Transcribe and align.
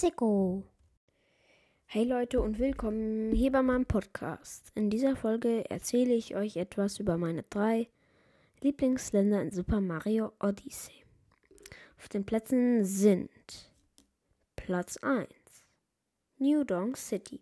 Go! 0.00 0.62
Hey 1.86 2.04
Leute 2.04 2.40
und 2.40 2.60
willkommen 2.60 3.32
hier 3.32 3.50
bei 3.50 3.62
meinem 3.62 3.84
Podcast. 3.84 4.70
In 4.76 4.90
dieser 4.90 5.16
Folge 5.16 5.68
erzähle 5.68 6.14
ich 6.14 6.36
euch 6.36 6.56
etwas 6.56 7.00
über 7.00 7.18
meine 7.18 7.42
drei 7.42 7.88
Lieblingsländer 8.60 9.42
in 9.42 9.50
Super 9.50 9.80
Mario 9.80 10.32
Odyssey. 10.38 11.04
Auf 11.98 12.08
den 12.08 12.24
Plätzen 12.24 12.84
sind 12.84 13.72
Platz 14.54 14.98
1 14.98 15.28
New 16.38 16.62
Donk 16.62 16.96
City. 16.96 17.40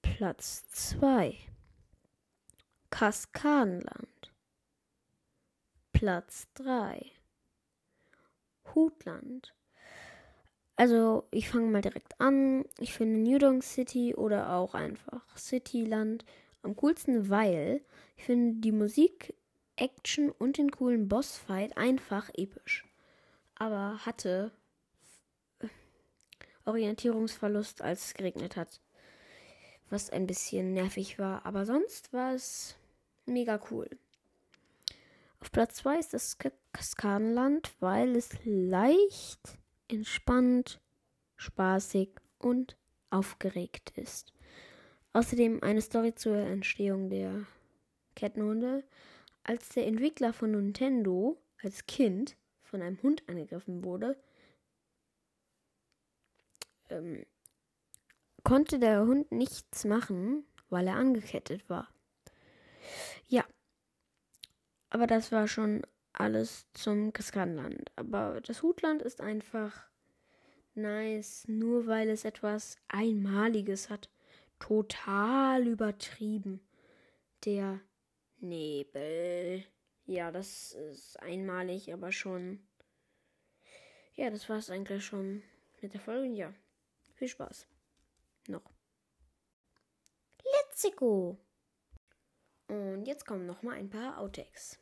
Platz 0.00 0.68
2 0.70 1.36
Kaskadenland. 2.90 4.32
Platz 5.92 6.46
3 6.54 7.10
Hutland. 8.74 9.54
Also, 10.76 11.24
ich 11.30 11.48
fange 11.48 11.70
mal 11.70 11.82
direkt 11.82 12.20
an. 12.20 12.64
Ich 12.78 12.94
finde 12.94 13.18
New 13.18 13.38
Donk 13.38 13.62
City 13.62 14.14
oder 14.14 14.54
auch 14.54 14.74
einfach 14.74 15.22
Cityland 15.36 16.24
am 16.62 16.74
coolsten, 16.74 17.28
weil 17.30 17.82
ich 18.16 18.24
finde 18.24 18.60
die 18.60 18.72
Musik, 18.72 19.34
Action 19.76 20.30
und 20.30 20.58
den 20.58 20.70
coolen 20.70 21.08
Bossfight 21.08 21.76
einfach 21.76 22.30
episch. 22.34 22.86
Aber 23.56 23.98
hatte 24.04 24.50
Orientierungsverlust, 26.64 27.82
als 27.82 28.06
es 28.06 28.14
geregnet 28.14 28.56
hat. 28.56 28.80
Was 29.90 30.10
ein 30.10 30.26
bisschen 30.26 30.72
nervig 30.72 31.18
war. 31.18 31.44
Aber 31.46 31.66
sonst 31.66 32.12
war 32.12 32.34
es 32.34 32.76
mega 33.26 33.60
cool. 33.70 33.88
Auf 35.40 35.52
Platz 35.52 35.76
2 35.76 35.98
ist 35.98 36.14
das 36.14 36.38
Kaskadenland, 36.72 37.70
weil 37.80 38.16
es 38.16 38.30
leicht, 38.44 39.58
entspannt, 39.88 40.80
spaßig 41.36 42.10
und 42.38 42.76
aufgeregt 43.10 43.92
ist. 43.96 44.32
Außerdem 45.12 45.62
eine 45.62 45.80
Story 45.80 46.14
zur 46.14 46.36
Entstehung 46.36 47.08
der 47.08 47.46
Kettenhunde. 48.16 48.84
Als 49.44 49.68
der 49.70 49.86
Entwickler 49.86 50.32
von 50.32 50.52
Nintendo 50.52 51.40
als 51.62 51.86
Kind 51.86 52.36
von 52.62 52.82
einem 52.82 53.00
Hund 53.02 53.22
angegriffen 53.28 53.84
wurde, 53.84 54.16
ähm, 56.88 57.24
konnte 58.42 58.78
der 58.78 59.06
Hund 59.06 59.32
nichts 59.32 59.84
machen, 59.84 60.44
weil 60.68 60.86
er 60.88 60.96
angekettet 60.96 61.68
war. 61.68 61.88
Ja, 63.28 63.44
aber 64.90 65.06
das 65.06 65.32
war 65.32 65.48
schon 65.48 65.82
alles 66.14 66.66
zum 66.72 67.12
Kaskadenland. 67.12 67.90
Aber 67.96 68.40
das 68.40 68.62
Hutland 68.62 69.02
ist 69.02 69.20
einfach 69.20 69.86
nice, 70.74 71.46
nur 71.48 71.86
weil 71.86 72.08
es 72.08 72.24
etwas 72.24 72.76
Einmaliges 72.88 73.90
hat. 73.90 74.08
Total 74.58 75.66
übertrieben. 75.66 76.60
Der 77.44 77.80
Nebel. 78.38 79.64
Ja, 80.06 80.30
das 80.30 80.72
ist 80.72 81.20
einmalig, 81.20 81.92
aber 81.92 82.12
schon. 82.12 82.66
Ja, 84.14 84.30
das 84.30 84.48
war 84.48 84.58
es 84.58 84.70
eigentlich 84.70 85.04
schon 85.04 85.42
mit 85.82 85.92
der 85.92 86.00
Folge. 86.00 86.34
Ja, 86.34 86.54
viel 87.14 87.28
Spaß. 87.28 87.66
Noch. 88.48 88.70
Let's 90.44 90.86
go! 90.96 91.38
Und 92.68 93.06
jetzt 93.06 93.26
kommen 93.26 93.46
noch 93.46 93.62
mal 93.62 93.76
ein 93.76 93.90
paar 93.90 94.18
Outtakes. 94.18 94.78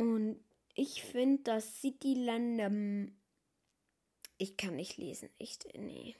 Und 0.00 0.42
ich 0.74 1.02
finde 1.02 1.42
das 1.42 1.82
Cityland. 1.82 2.58
Ähm, 2.58 3.14
ich 4.38 4.56
kann 4.56 4.76
nicht 4.76 4.96
lesen, 4.96 5.28
echt, 5.38 5.66
nee. 5.76 6.16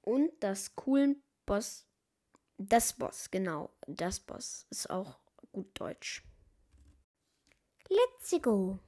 Und 0.00 0.32
das 0.40 0.74
coolen 0.74 1.22
Boss. 1.44 1.84
Das 2.56 2.94
Boss, 2.94 3.30
genau. 3.30 3.68
Das 3.86 4.20
Boss 4.20 4.66
ist 4.70 4.88
auch 4.88 5.18
gut 5.52 5.78
Deutsch. 5.78 6.24
Let's 7.90 8.34
go! 8.40 8.78